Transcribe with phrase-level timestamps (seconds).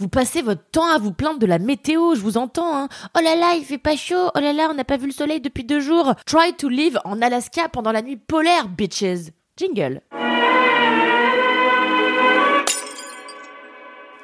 [0.00, 2.88] Vous passez votre temps à vous plaindre de la météo, je vous entends, hein.
[3.14, 4.30] Oh là là, il fait pas chaud.
[4.34, 6.14] Oh là là, on n'a pas vu le soleil depuis deux jours.
[6.24, 9.30] Try to live en Alaska pendant la nuit polaire, bitches.
[9.58, 10.00] Jingle.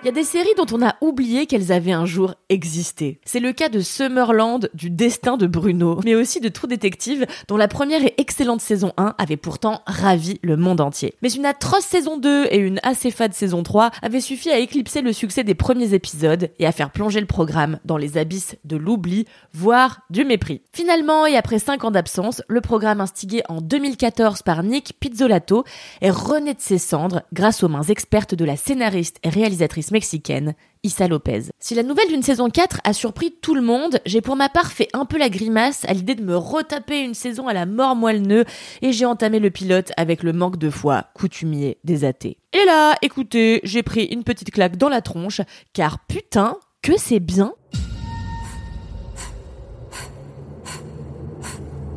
[0.06, 3.18] Il y a des séries dont on a oublié qu'elles avaient un jour existé.
[3.24, 7.56] C'est le cas de Summerland, du destin de Bruno, mais aussi de True Detective, dont
[7.56, 11.14] la première et excellente saison 1 avait pourtant ravi le monde entier.
[11.22, 15.00] Mais une atroce saison 2 et une assez fade saison 3 avaient suffi à éclipser
[15.00, 18.76] le succès des premiers épisodes et à faire plonger le programme dans les abysses de
[18.76, 20.62] l'oubli, voire du mépris.
[20.72, 25.64] Finalement, et après 5 ans d'absence, le programme instigé en 2014 par Nick Pizzolato
[26.00, 30.54] est rené de ses cendres grâce aux mains expertes de la scénariste et réalisatrice mexicaine,
[30.82, 31.44] Issa Lopez.
[31.58, 34.70] Si la nouvelle d'une saison 4 a surpris tout le monde, j'ai pour ma part
[34.70, 37.96] fait un peu la grimace à l'idée de me retaper une saison à la mort
[37.96, 38.44] moelle
[38.82, 42.36] et j'ai entamé le pilote avec le manque de foi coutumier des athées.
[42.52, 45.40] Et là, écoutez, j'ai pris une petite claque dans la tronche,
[45.72, 47.54] car putain, que c'est bien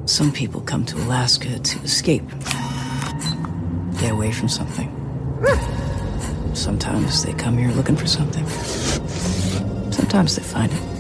[0.06, 2.24] Some people come to Alaska to escape,
[4.00, 4.90] get away from something.
[6.54, 8.48] Sometimes they come here looking for something.
[9.92, 10.99] Sometimes they find it.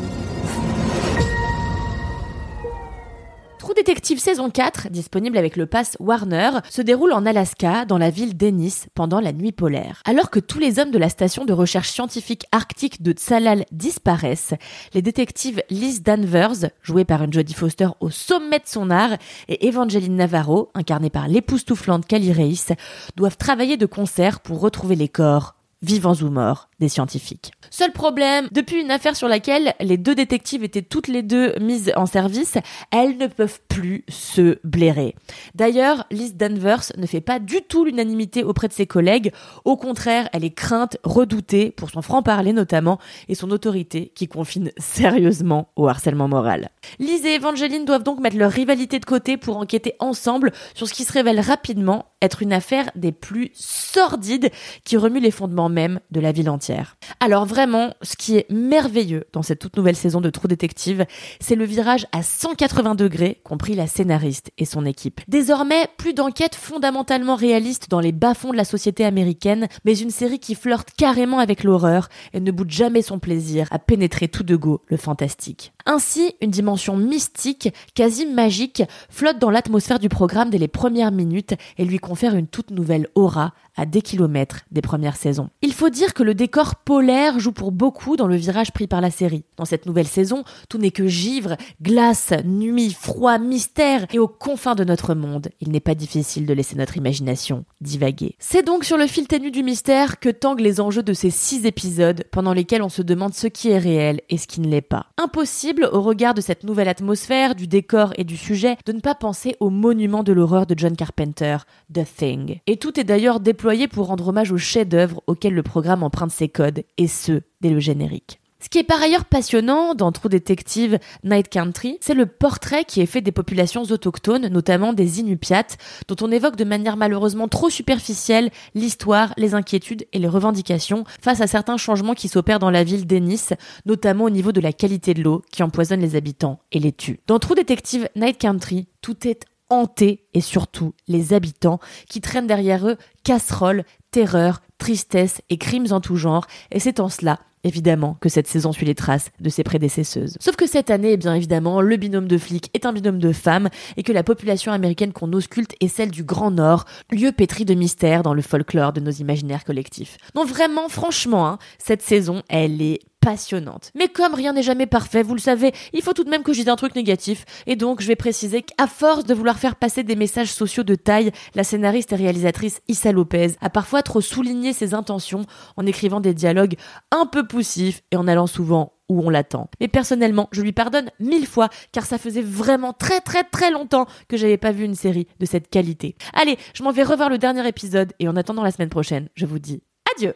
[3.90, 8.12] True Detective saison 4, disponible avec le pass Warner, se déroule en Alaska, dans la
[8.12, 10.04] ville d'Ennis, pendant la nuit polaire.
[10.06, 14.54] Alors que tous les hommes de la station de recherche scientifique arctique de Tsalal disparaissent,
[14.94, 19.18] les détectives Liz Danvers, jouée par une Jodie Foster au sommet de son art,
[19.48, 22.68] et Evangeline Navarro, incarnée par l'époustouflante Kelly Reis,
[23.16, 27.52] doivent travailler de concert pour retrouver les corps, vivants ou morts, des scientifiques.
[27.70, 31.92] Seul problème, depuis une affaire sur laquelle les deux détectives étaient toutes les deux mises
[31.96, 32.58] en service,
[32.92, 35.16] elles ne peuvent plus se blairer.
[35.56, 39.32] D'ailleurs, Liz Danvers ne fait pas du tout l'unanimité auprès de ses collègues.
[39.66, 44.72] Au contraire, elle est crainte, redoutée pour son franc-parler notamment et son autorité qui confine
[44.78, 46.70] sérieusement au harcèlement moral.
[47.00, 50.94] Liz et Evangeline doivent donc mettre leur rivalité de côté pour enquêter ensemble sur ce
[50.94, 54.52] qui se révèle rapidement être une affaire des plus sordides
[54.84, 56.98] qui remue les fondements même de la ville entière.
[57.20, 61.06] Alors vraiment, ce qui est merveilleux dans cette toute nouvelle saison de True Detective,
[61.40, 65.22] c'est le virage à 180 degrés compris la scénariste et son équipe.
[65.28, 70.40] Désormais, plus d'enquêtes fondamentalement réalistes dans les bas-fonds de la société américaine, mais une série
[70.40, 74.56] qui flirte carrément avec l'horreur et ne boude jamais son plaisir à pénétrer tout de
[74.56, 75.74] go le fantastique.
[75.86, 81.56] Ainsi, une dimension mystique, quasi magique, flotte dans l'atmosphère du programme dès les premières minutes
[81.78, 85.50] et lui confère une toute nouvelle aura à des kilomètres des premières saisons.
[85.62, 89.00] Il faut dire que le décor polaire joue pour beaucoup dans le virage pris par
[89.00, 89.46] la série.
[89.56, 94.76] Dans cette nouvelle saison, tout n'est que givre, glace, nuit, froid, mystère, et aux confins
[94.76, 98.36] de notre monde, il n'est pas difficile de laisser notre imagination divaguer.
[98.40, 101.66] C'est donc sur le fil ténu du mystère que tanguent les enjeux de ces six
[101.66, 104.82] épisodes pendant lesquels on se demande ce qui est réel et ce qui ne l'est
[104.82, 105.08] pas.
[105.18, 109.16] Impossible, au regard de cette nouvelle atmosphère, du décor et du sujet, de ne pas
[109.16, 111.58] penser au monument de l'horreur de John Carpenter,
[111.94, 112.60] The Thing.
[112.68, 116.50] Et tout est d'ailleurs déployé pour rendre hommage au chef-d'œuvre auquel le programme emprunte ses
[116.50, 118.40] codes, et ce, dès le générique.
[118.62, 123.00] Ce qui est par ailleurs passionnant dans True Detective Night Country, c'est le portrait qui
[123.00, 125.78] est fait des populations autochtones, notamment des Inupiats,
[126.10, 131.40] dont on évoque de manière malheureusement trop superficielle l'histoire, les inquiétudes et les revendications face
[131.40, 133.54] à certains changements qui s'opèrent dans la ville d'Ennis,
[133.86, 137.22] notamment au niveau de la qualité de l'eau qui empoisonne les habitants et les tue.
[137.28, 142.86] Dans True Detective Night Country, tout est hanté et surtout les habitants qui traînent derrière
[142.86, 148.30] eux casseroles, terreur, tristesse et crimes en tout genre, et c'est en cela Évidemment que
[148.30, 150.38] cette saison suit les traces de ses prédécesseuses.
[150.40, 153.34] Sauf que cette année, eh bien évidemment, le binôme de flics est un binôme de
[153.34, 157.66] femmes et que la population américaine qu'on ausculte est celle du Grand Nord, lieu pétri
[157.66, 160.18] de mystère dans le folklore de nos imaginaires collectifs.
[160.36, 163.92] Donc vraiment, franchement, hein, cette saison, elle est passionnante.
[163.96, 166.54] Mais comme rien n'est jamais parfait, vous le savez, il faut tout de même que
[166.54, 169.76] je dise un truc négatif, et donc je vais préciser qu'à force de vouloir faire
[169.76, 174.22] passer des messages sociaux de taille, la scénariste et réalisatrice Issa Lopez a parfois trop
[174.22, 175.46] souligné ses intentions
[175.78, 176.76] en écrivant des dialogues
[177.12, 179.70] un peu poussifs et en allant souvent où on l'attend.
[179.80, 184.06] Mais personnellement, je lui pardonne mille fois car ça faisait vraiment très très très longtemps
[184.28, 186.16] que j'avais pas vu une série de cette qualité.
[186.34, 189.46] Allez, je m'en vais revoir le dernier épisode et en attendant la semaine prochaine, je
[189.46, 189.82] vous dis
[190.16, 190.36] Adieu.